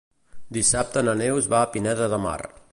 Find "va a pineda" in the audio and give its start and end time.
1.55-2.09